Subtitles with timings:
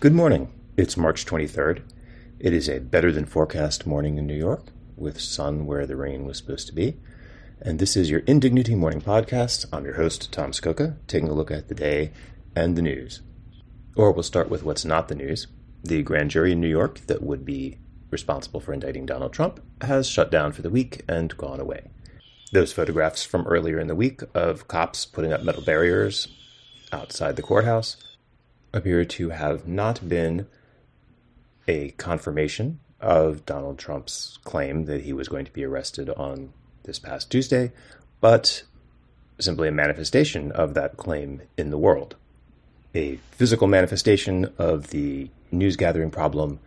[0.00, 0.52] Good morning.
[0.76, 1.82] It's March 23rd.
[2.38, 6.24] It is a better than forecast morning in New York, with sun where the rain
[6.24, 6.98] was supposed to be.
[7.60, 9.66] And this is your Indignity Morning Podcast.
[9.72, 12.12] I'm your host, Tom Scocca, taking a look at the day
[12.54, 13.22] and the news.
[13.96, 15.48] Or we'll start with what's not the news.
[15.82, 17.78] The grand jury in New York that would be
[18.12, 21.90] responsible for indicting Donald Trump has shut down for the week and gone away.
[22.52, 26.28] Those photographs from earlier in the week of cops putting up metal barriers
[26.92, 27.96] outside the courthouse
[28.72, 30.46] appear to have not been
[31.66, 36.52] a confirmation of Donald Trump's claim that he was going to be arrested on
[36.84, 37.72] this past Tuesday,
[38.20, 38.62] but
[39.38, 42.16] simply a manifestation of that claim in the world.
[42.94, 46.58] A physical manifestation of the news gathering problem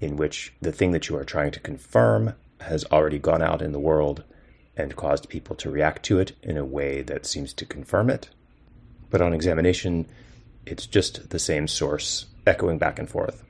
[0.00, 3.72] in which the thing that you are trying to confirm has already gone out in
[3.72, 4.22] the world
[4.76, 8.28] and caused people to react to it in a way that seems to confirm it.
[9.08, 10.06] But on examination,
[10.66, 13.44] it's just the same source echoing back and forth.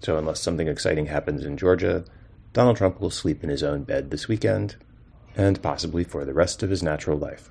[0.00, 2.04] So, unless something exciting happens in Georgia,
[2.52, 4.76] Donald Trump will sleep in his own bed this weekend,
[5.36, 7.50] and possibly for the rest of his natural life.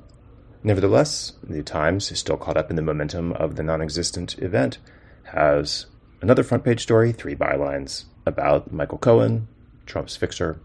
[0.63, 4.77] Nevertheless, the Times is still caught up in the momentum of the non existent event,
[5.23, 5.87] has
[6.21, 9.47] another front page story, three bylines about Michael Cohen,
[9.85, 10.59] Trump's fixer,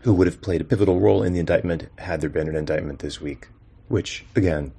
[0.00, 2.98] who would have played a pivotal role in the indictment had there been an indictment
[2.98, 3.48] this week,
[3.88, 4.72] which, again,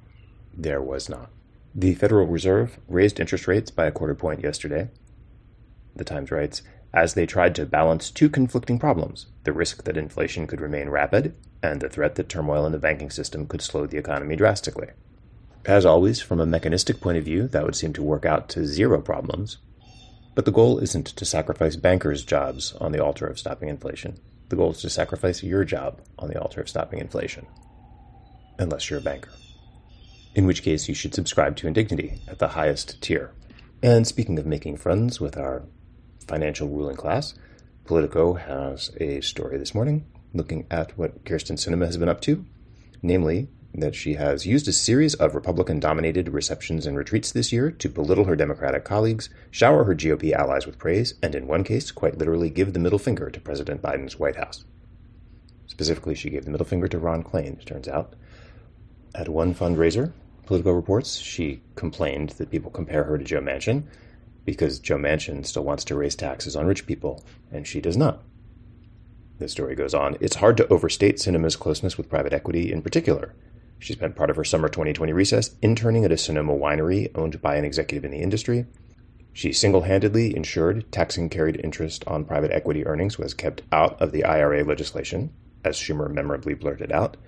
[0.54, 1.30] there was not.
[1.78, 4.88] The Federal Reserve raised interest rates by a quarter point yesterday.
[5.94, 6.62] The Times writes,
[6.92, 11.36] as they tried to balance two conflicting problems the risk that inflation could remain rapid
[11.62, 14.88] and the threat that turmoil in the banking system could slow the economy drastically.
[15.66, 18.66] As always, from a mechanistic point of view, that would seem to work out to
[18.66, 19.58] zero problems.
[20.34, 24.18] But the goal isn't to sacrifice bankers' jobs on the altar of stopping inflation.
[24.48, 27.46] The goal is to sacrifice your job on the altar of stopping inflation.
[28.58, 29.30] Unless you're a banker
[30.34, 33.32] in which case you should subscribe to Indignity at the highest tier.
[33.82, 35.62] And speaking of making friends with our
[36.26, 37.34] financial ruling class,
[37.84, 40.04] Politico has a story this morning
[40.34, 42.44] looking at what Kyrsten Sinema has been up to,
[43.02, 47.70] namely that she has used a series of Republican dominated receptions and retreats this year
[47.70, 51.90] to belittle her Democratic colleagues, shower her GOP allies with praise, and in one case,
[51.90, 54.64] quite literally give the middle finger to President Biden's White House.
[55.66, 58.14] Specifically, she gave the middle finger to Ron Klain, it turns out.
[59.14, 60.12] At one fundraiser,
[60.48, 63.84] Politico reports, she complained that people compare her to Joe Manchin
[64.46, 68.22] because Joe Manchin still wants to raise taxes on rich people, and she does not.
[69.38, 70.16] The story goes on.
[70.20, 73.34] It's hard to overstate Sinema's closeness with private equity in particular.
[73.78, 77.56] She spent part of her summer 2020 recess interning at a Sonoma winery owned by
[77.56, 78.64] an executive in the industry.
[79.34, 84.12] She single handedly ensured taxing carried interest on private equity earnings was kept out of
[84.12, 85.30] the IRA legislation,
[85.62, 87.18] as Schumer memorably blurted out,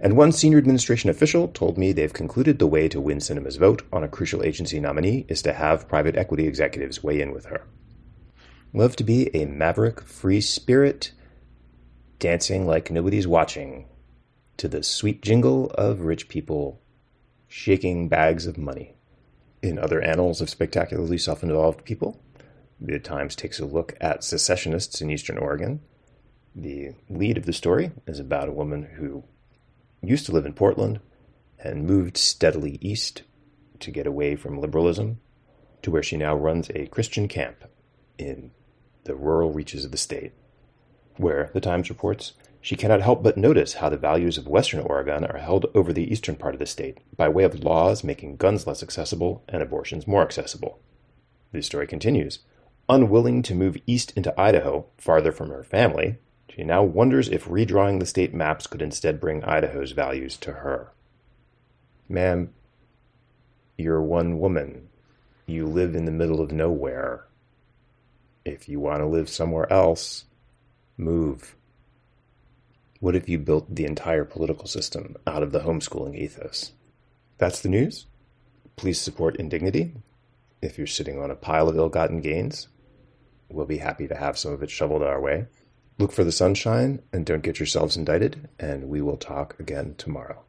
[0.00, 3.82] and one senior administration official told me they've concluded the way to win Sinema's vote
[3.92, 7.66] on a crucial agency nominee is to have private equity executives weigh in with her.
[8.72, 11.12] Love to be a maverick free spirit,
[12.18, 13.86] dancing like nobody's watching
[14.56, 16.80] to the sweet jingle of rich people
[17.48, 18.94] shaking bags of money.
[19.62, 22.22] In other annals of spectacularly self involved people,
[22.80, 25.80] the Times takes a look at secessionists in Eastern Oregon.
[26.54, 29.24] The lead of the story is about a woman who
[30.02, 31.00] used to live in Portland
[31.58, 33.22] and moved steadily east
[33.80, 35.20] to get away from liberalism
[35.82, 37.64] to where she now runs a Christian camp
[38.18, 38.50] in
[39.04, 40.32] the rural reaches of the state,
[41.16, 45.24] where, the Times reports, she cannot help but notice how the values of Western Oregon
[45.24, 48.66] are held over the eastern part of the state by way of laws making guns
[48.66, 50.78] less accessible and abortions more accessible.
[51.52, 52.40] The story continues.
[52.88, 56.18] Unwilling to move east into Idaho, farther from her family,
[56.54, 60.92] she now wonders if redrawing the state maps could instead bring Idaho's values to her.
[62.08, 62.52] Ma'am,
[63.78, 64.88] you're one woman.
[65.46, 67.26] You live in the middle of nowhere.
[68.44, 70.24] If you want to live somewhere else,
[70.96, 71.54] move.
[72.98, 76.72] What if you built the entire political system out of the homeschooling ethos?
[77.38, 78.06] That's the news.
[78.76, 79.94] Please support Indignity.
[80.60, 82.68] If you're sitting on a pile of ill gotten gains,
[83.48, 85.46] we'll be happy to have some of it shoveled our way.
[86.00, 90.44] Look for the sunshine and don't get yourselves indicted, and we will talk again tomorrow.